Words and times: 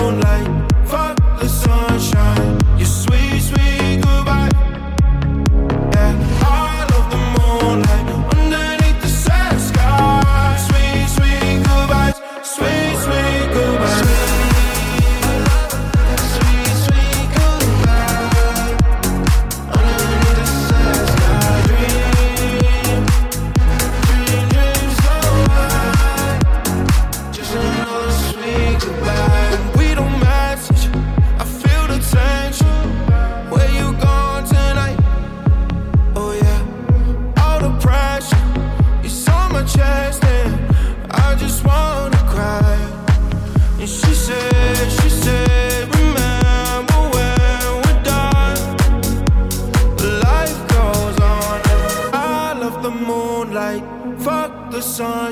moonlight. 0.00 0.59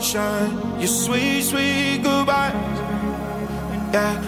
Sunshine, 0.08 0.80
your 0.80 0.88
sweet, 0.88 1.42
sweet 1.42 2.00
goodbye. 2.02 2.52
Yeah, 3.92 4.27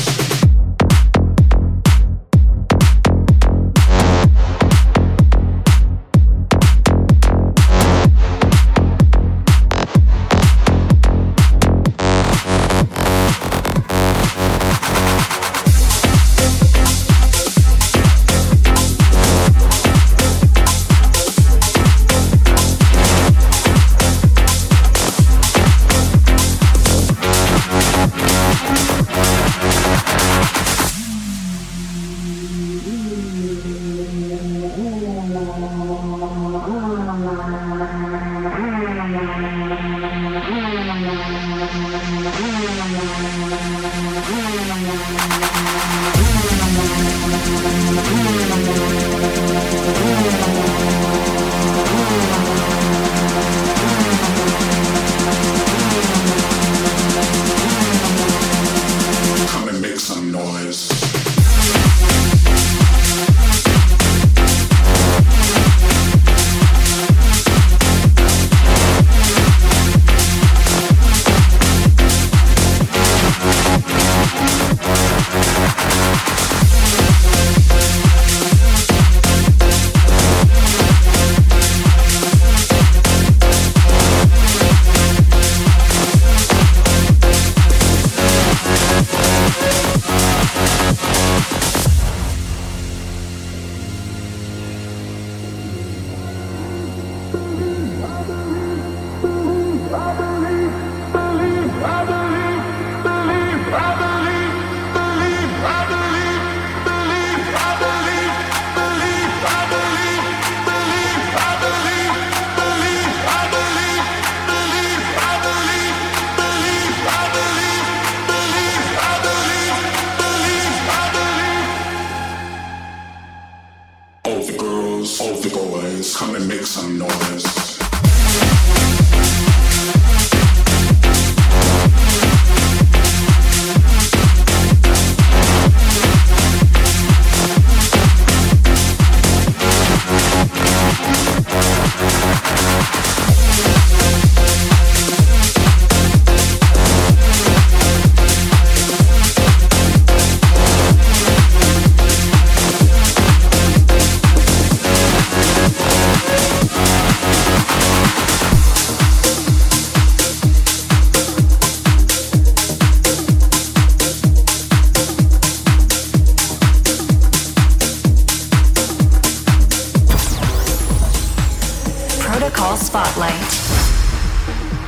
spotlight. 172.91 173.53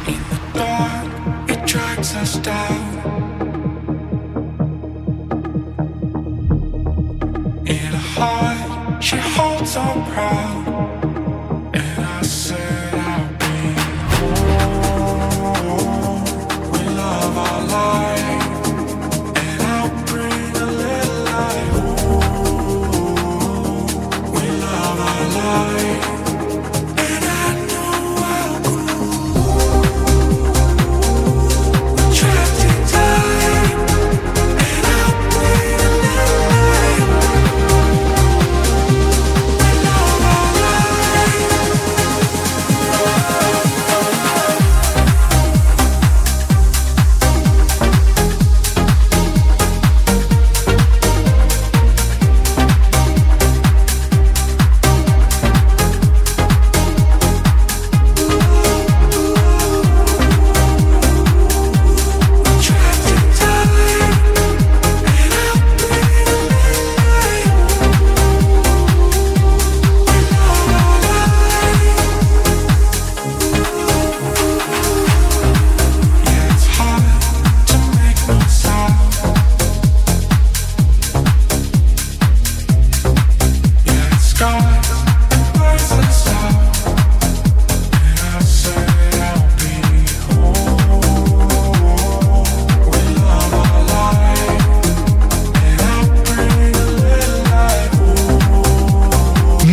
In 0.09 0.19
the 0.29 0.39
dark, 0.53 1.49
it 1.49 1.65
drags 1.65 2.13
us 2.15 2.35
down. 2.39 2.92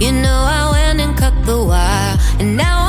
You 0.00 0.12
know 0.12 0.40
I 0.58 0.70
went 0.72 0.98
and 0.98 1.14
cut 1.14 1.34
the 1.44 1.62
wire, 1.62 2.16
and 2.38 2.56
now 2.56 2.79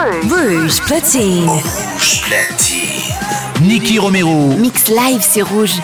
Rouge. 0.00 0.62
Rouge 0.62 0.80
platine. 0.86 1.46
Rouge 1.46 2.22
platine. 2.22 3.98
Romero. 3.98 4.54
Mix 4.56 4.88
live, 4.88 5.20
c'est 5.20 5.42
rouge. 5.42 5.74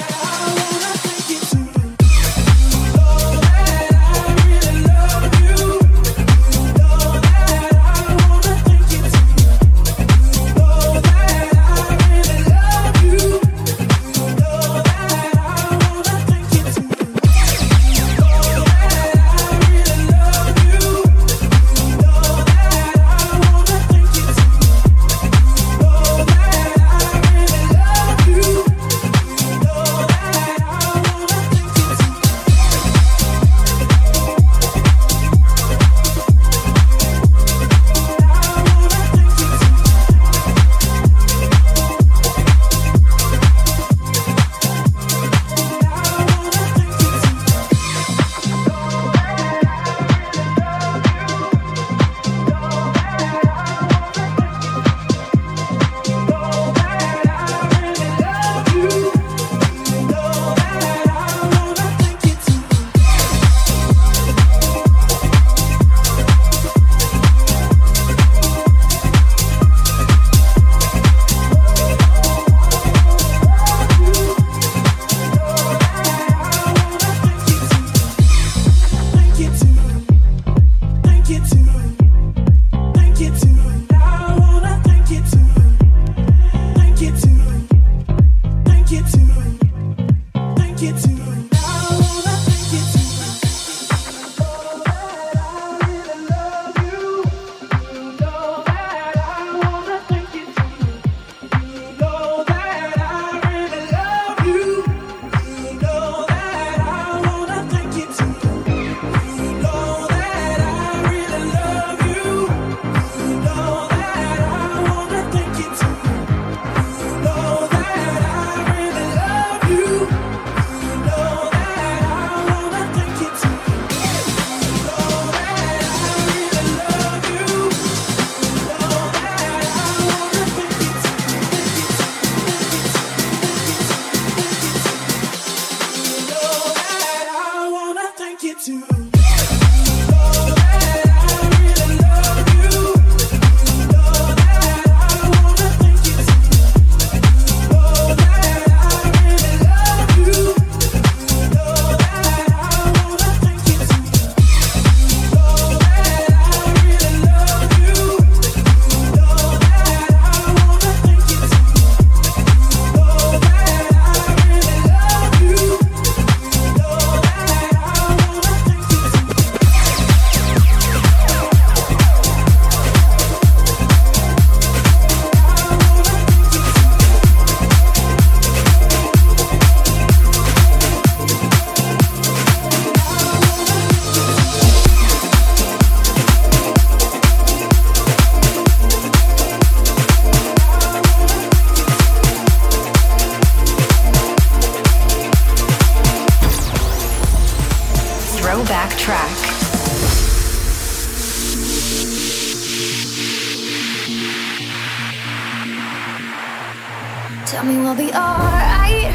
alright. 208.16 209.12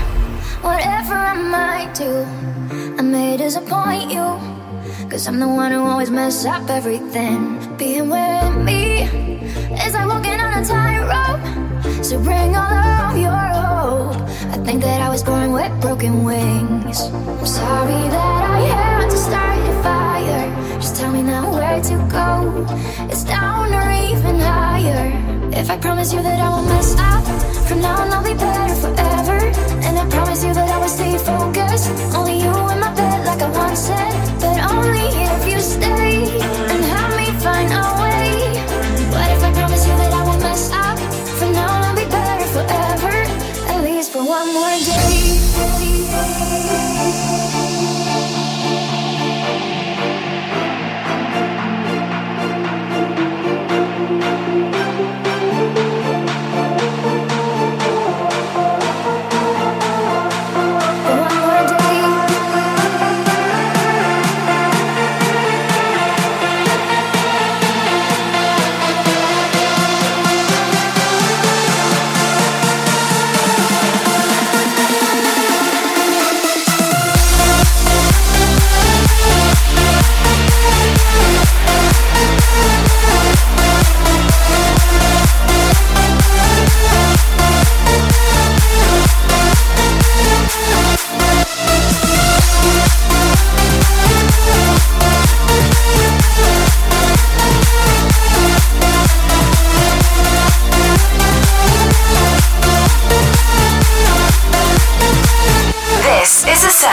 Whatever 0.62 1.16
I 1.16 1.34
might 1.34 1.94
do, 1.96 2.12
I 3.00 3.02
may 3.02 3.38
disappoint 3.38 4.12
you. 4.12 4.28
Cause 5.10 5.28
I'm 5.28 5.40
the 5.40 5.48
one 5.48 5.72
who 5.72 5.82
always 5.82 6.10
mess 6.10 6.46
up 6.46 6.70
everything. 6.70 7.60
Being 7.78 8.10
with 8.10 8.56
me 8.64 9.04
is 9.86 9.94
like 9.94 10.08
walking 10.08 10.40
on 10.40 10.52
a 10.62 10.64
tightrope. 10.66 11.44
So 12.06 12.22
bring 12.24 12.56
all 12.56 13.10
of 13.10 13.18
your 13.18 13.32
hope. 13.32 14.16
I 14.54 14.58
think 14.66 14.82
that 14.84 15.02
I 15.02 15.10
was 15.10 15.24
born 15.24 15.52
with 15.52 15.72
broken 15.82 16.24
wings. 16.24 17.02
I'm 17.02 17.46
sorry 17.46 18.02
that 18.16 18.42
I 18.58 18.60
had 18.76 19.10
to 19.10 19.18
start 19.18 19.58
a 19.74 19.84
fire. 19.84 20.80
Just 20.80 20.96
tell 20.98 21.12
me 21.12 21.22
now 21.24 21.52
where 21.54 21.82
to 21.82 21.96
go. 22.18 22.66
It's 23.12 23.24
down 23.24 23.74
or 23.74 23.88
even 23.92 24.40
higher. 24.40 25.31
If 25.54 25.70
I 25.70 25.78
promise 25.78 26.14
you 26.14 26.22
that 26.24 26.40
I 26.40 26.50
won't 26.50 26.68
mess 26.68 26.96
up, 26.98 27.24
from 27.68 27.82
now 27.82 28.02
on 28.02 28.10
I'll 28.12 28.24
be 28.24 28.34
better 28.34 28.74
forever. 28.76 29.38
And 29.86 30.00
I 30.00 30.08
promise 30.10 30.44
you 30.44 30.54
that 30.54 30.70
I 30.70 30.78
will 30.80 30.88
stay 30.88 31.18
focused. 31.18 31.90
Only 32.16 32.40
you 32.40 32.54
in 32.72 32.80
my 32.80 32.94
bed, 32.96 33.26
like 33.26 33.42
I 33.42 33.50
once 33.52 33.80
said. 33.80 34.14
But 34.40 34.58
only 34.72 35.08
if 35.28 35.42
you 35.52 35.60
stay 35.60 36.40
and 36.72 36.84
help 36.96 37.12
me 37.20 37.28
find 37.44 37.70
a 37.72 37.86
way. 38.02 38.64
What 39.12 39.28
if 39.36 39.44
I 39.44 39.52
promise 39.54 39.86
you 39.86 39.96
that 39.98 40.14
I 40.14 40.24
won't 40.24 40.42
mess 40.42 40.72
up? 40.72 40.98
From 41.38 41.52
now 41.54 41.70
on 41.70 41.84
I'll 41.84 41.96
be 41.96 42.06
better 42.10 42.48
forever, 42.56 43.16
at 43.72 43.84
least 43.84 44.12
for 44.12 44.24
one 44.24 44.54
more 44.54 44.78
day. 44.86 45.21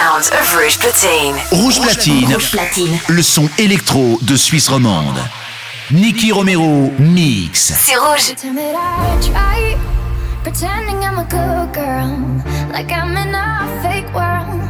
Rouge 0.01 0.79
Platine. 0.79 1.35
Rouge 1.51 1.81
Platine. 1.81 2.33
Rouge 2.33 2.51
Platine. 2.53 2.99
Le 3.09 3.21
son 3.21 3.49
électro 3.59 4.17
de 4.23 4.37
Suisse 4.37 4.69
romande. 4.69 5.19
Nicky 5.91 6.31
Romero 6.31 6.93
mix. 7.01 7.73
C'est 7.85 7.97
rouge. 7.97 8.35
Pretending 10.45 11.03
I'm 11.03 11.19
a 11.19 11.25
good 11.25 11.75
girl, 11.75 12.09
like 12.73 12.93
I'm 12.93 13.17
in 13.17 13.35
a 13.35 13.67
fake 13.83 14.07
world. 14.15 14.63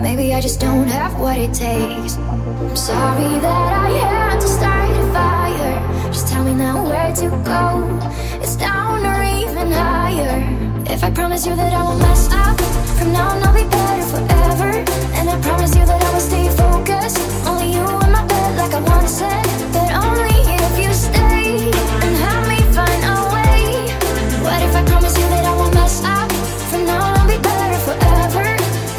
Maybe 0.00 0.32
I 0.32 0.40
just 0.40 0.60
don't 0.60 0.88
have 0.88 1.18
what 1.18 1.36
it 1.36 1.52
takes. 1.52 2.16
I'm 2.16 2.76
sorry 2.76 3.40
that 3.40 3.72
I 3.74 3.90
had 3.98 4.40
to 4.40 4.46
start 4.46 4.88
a 4.88 5.12
fire. 5.12 6.10
Just 6.12 6.28
tell 6.28 6.44
me 6.44 6.54
now 6.54 6.82
where 6.84 7.12
to 7.16 7.28
go. 7.44 8.40
It's 8.40 8.56
down 8.56 9.04
or 9.04 9.22
even 9.22 9.72
higher. 9.72 10.59
If 10.86 11.04
I 11.04 11.10
promise 11.10 11.46
you 11.46 11.54
that 11.56 11.72
I 11.72 11.82
won't 11.82 12.00
mess 12.00 12.28
up, 12.32 12.60
from 12.98 13.12
now 13.12 13.30
on 13.30 13.42
I'll 13.42 13.54
be 13.54 13.64
better 13.64 14.06
forever. 14.12 14.70
And 15.18 15.28
I 15.30 15.40
promise 15.40 15.74
you 15.74 15.84
that 15.84 16.02
I 16.02 16.12
will 16.12 16.20
stay 16.20 16.48
focused. 16.48 17.20
Only 17.46 17.72
you 17.74 17.82
in 17.82 18.10
my 18.12 18.24
bed, 18.26 18.56
like 18.56 18.74
I 18.74 18.80
once 18.80 19.12
said. 19.18 19.46
But 19.72 19.90
only 20.06 20.38
if 20.58 20.72
you 20.82 20.92
stay 20.92 21.70
and 22.04 22.12
help 22.24 22.44
me 22.48 22.58
find 22.76 23.02
a 23.14 23.18
way. 23.34 23.92
What 24.46 24.60
if 24.62 24.74
I 24.74 24.82
promise 24.84 25.16
you 25.16 25.26
that 25.34 25.44
I 25.44 25.52
won't 25.56 25.74
mess 25.74 26.02
up? 26.04 26.30
From 26.70 26.86
now 26.86 27.02
on 27.08 27.18
I'll 27.18 27.28
be 27.28 27.38
better 27.38 27.78
forever. 27.88 28.46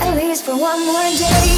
At 0.05 0.15
least 0.15 0.45
for 0.45 0.55
one 0.57 0.79
more 0.85 1.09
day. 1.17 1.50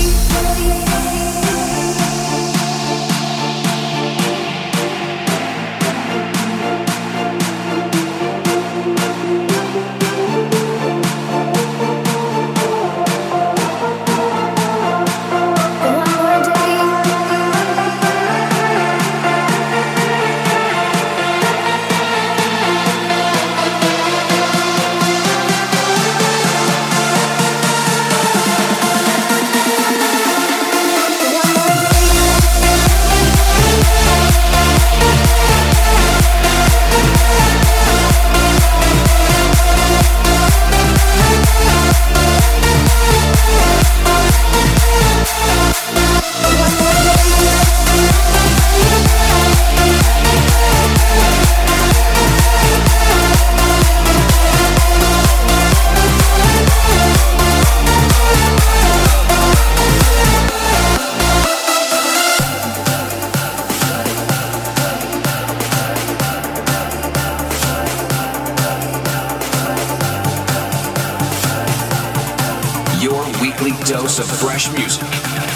Dose 73.85 74.19
of 74.19 74.25
fresh 74.25 74.71
music. 74.71 75.01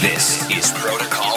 This 0.01 0.49
is 0.49 0.71
Protocol 0.75 1.37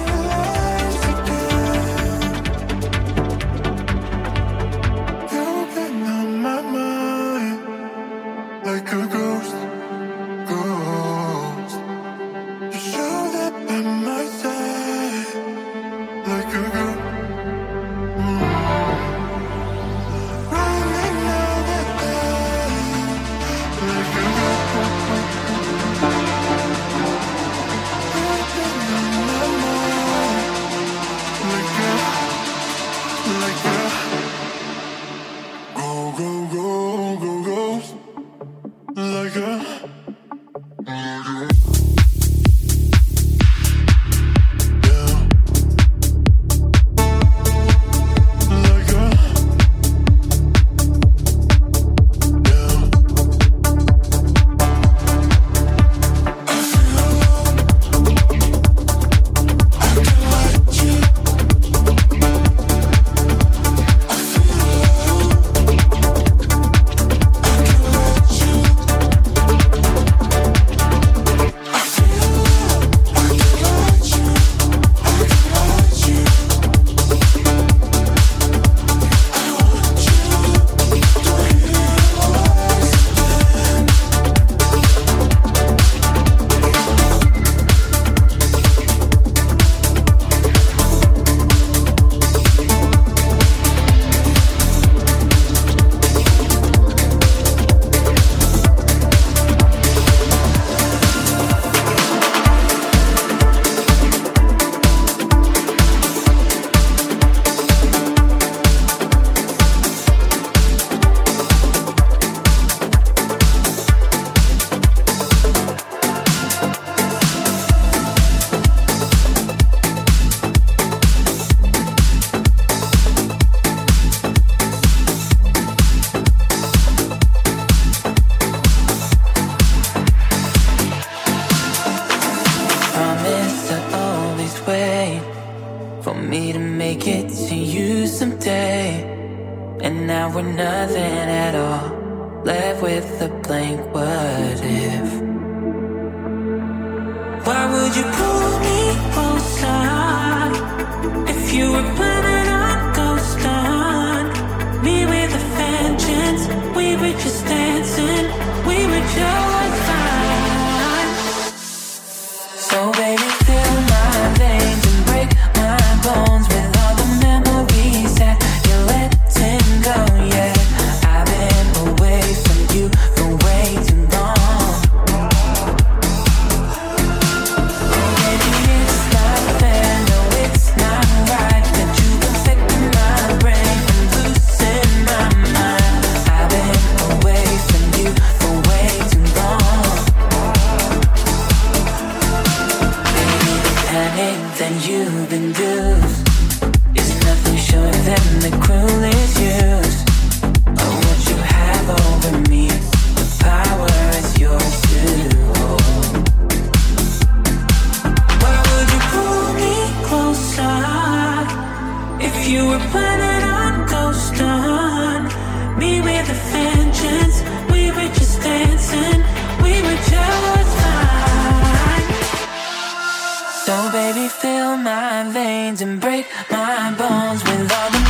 So 223.71 223.89
baby, 223.89 224.27
fill 224.27 224.75
my 224.75 225.23
veins 225.31 225.81
and 225.81 225.97
break 226.01 226.25
my 226.51 226.93
bones 226.99 227.41
with 227.41 227.71
all 227.71 227.89
the 227.91 228.00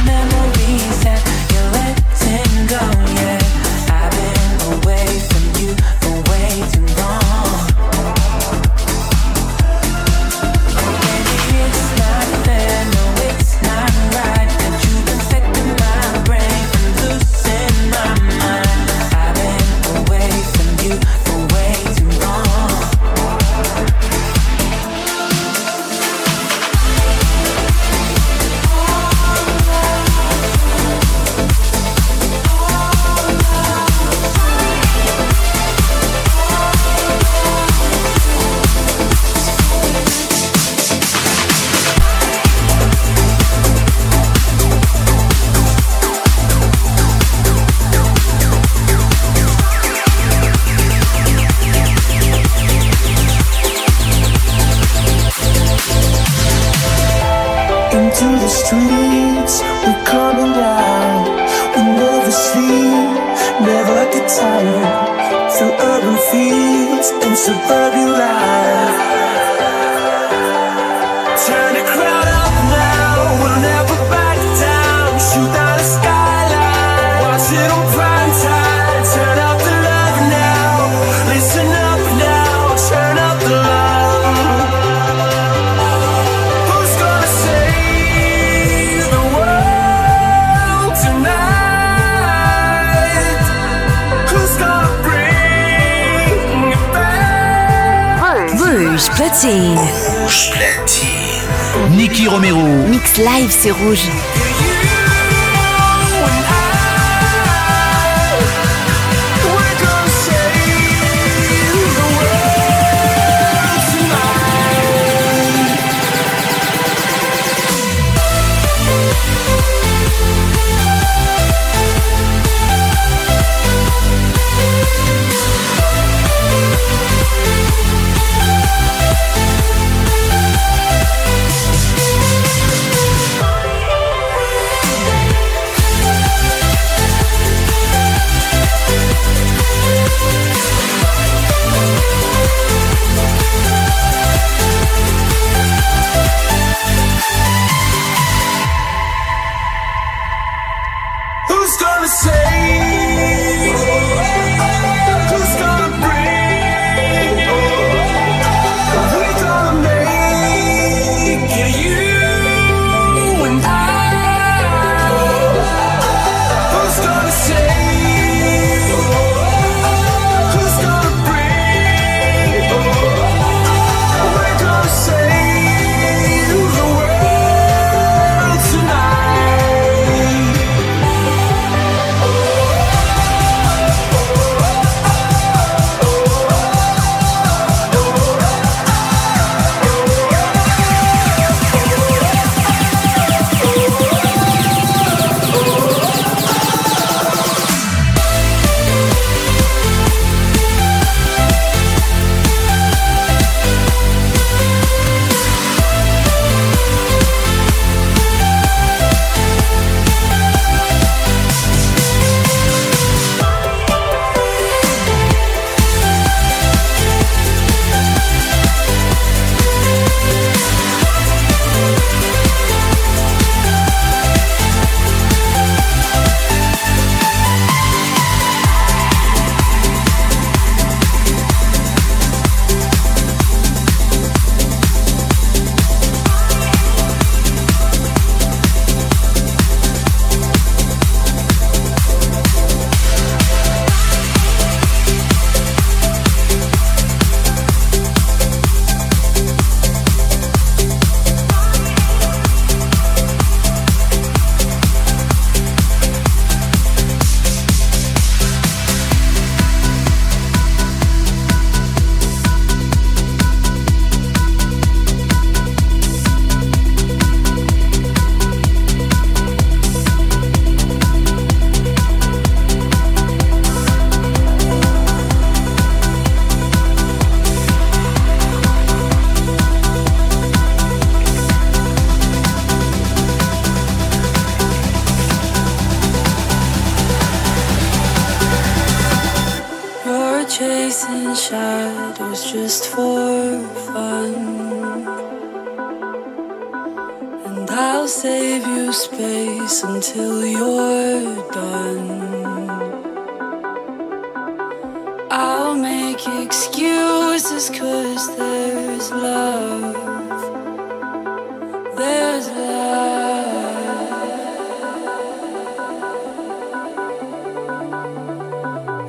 Live, 103.18 103.52
c'est 103.52 103.72
rouge. 103.72 104.10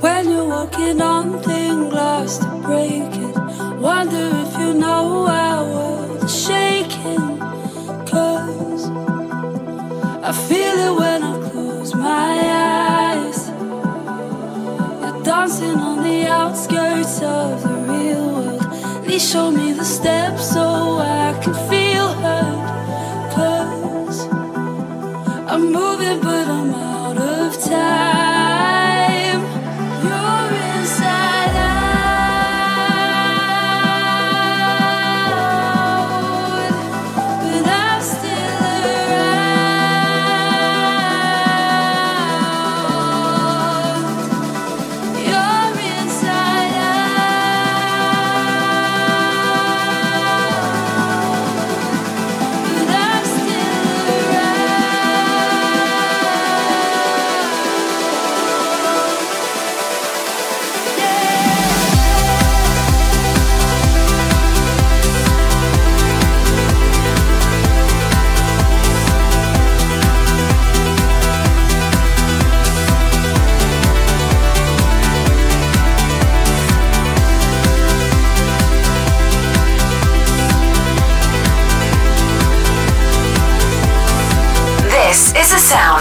When 0.03 0.28
you're 0.30 0.48
walking 0.48 1.00
on 1.00 1.40
thin 1.44 1.88
glass 1.88 2.38
to 2.38 2.50
break 2.66 3.14
it, 3.26 3.36
wonder 3.78 4.30
if 4.42 4.59
you 4.59 4.74
know 4.74 5.28
our 5.28 5.64
world's 5.64 6.44
shaking. 6.44 7.38
Cause 8.11 8.90
I 10.28 10.32
feel 10.48 10.76
it 10.88 10.94
when 10.98 11.22
I 11.22 11.50
close 11.50 11.94
my 11.94 12.34
eyes. 13.12 13.48
You're 15.03 15.22
dancing 15.22 15.78
on 15.78 16.03
the 16.03 16.26
outskirts 16.26 17.22
of 17.22 17.62
the 17.62 17.76
real 17.92 18.26
world. 18.34 19.05
Please 19.05 19.30
show 19.30 19.53
me 19.53 19.72
the 19.72 19.84
steps 19.84 20.53
so 20.53 20.98
I 20.98 21.38
can. 21.44 21.71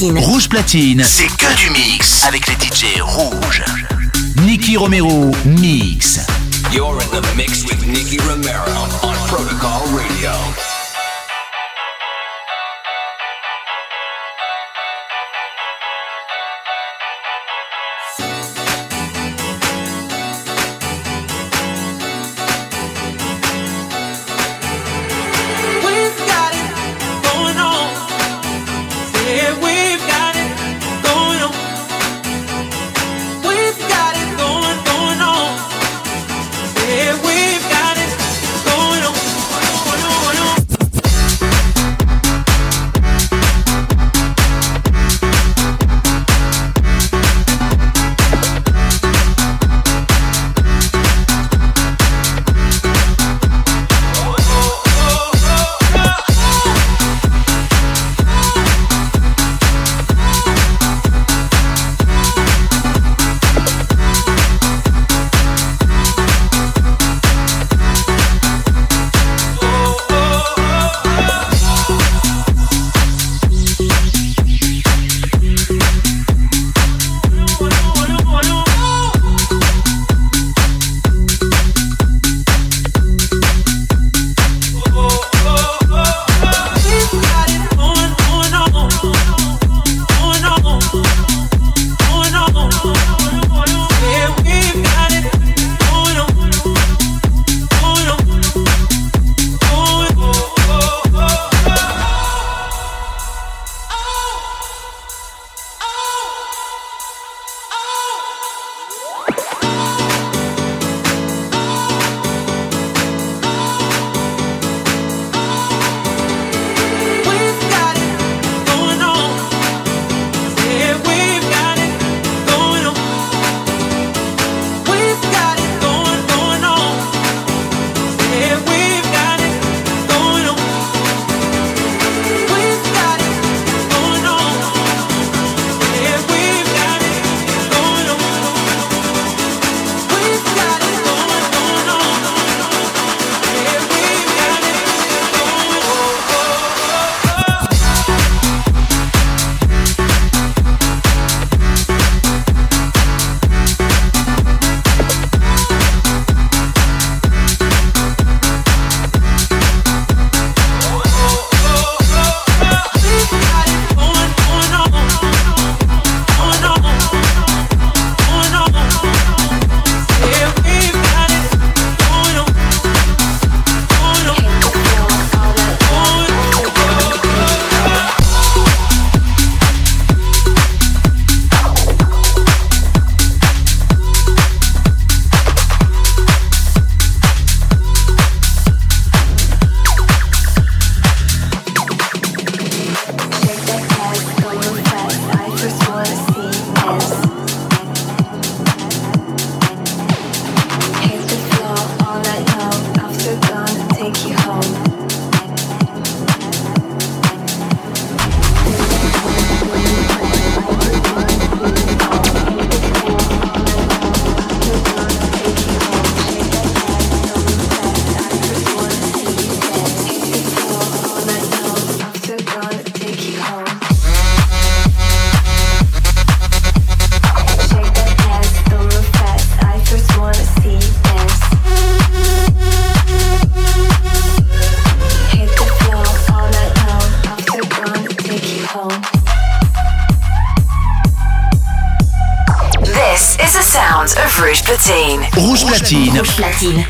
Rouge 0.00 0.48
Platine. 0.48 1.04
C'est 1.04 1.28
que 1.28 1.56
du 1.56 1.70
mix 1.70 2.24
avec 2.24 2.48
les 2.48 2.54
DJ 2.54 3.00
rouges. 3.00 3.62
Nicky 4.44 4.76
Romero, 4.76 5.30
mix. 5.44 6.18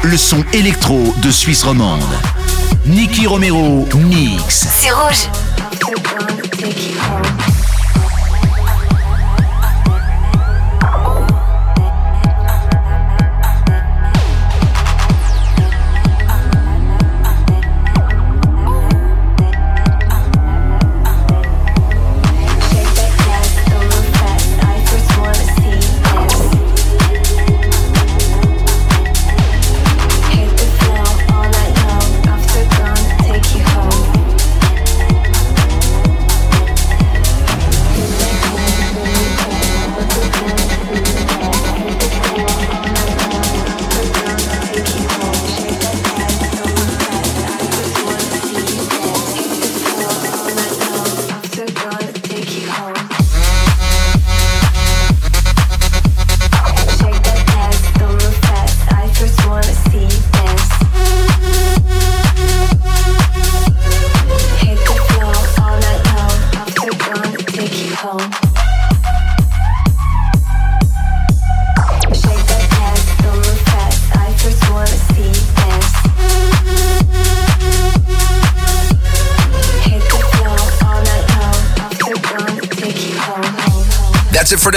Le 0.03 0.17
son 0.17 0.45
électro 0.53 1.15
de 1.23 1.31
Suisse 1.31 1.65
romande. 1.65 2.03
Nicky 2.87 3.27
Romero 3.27 3.89
mix. 3.95 4.67
C'est 4.81 4.91
rouge. 4.91 5.29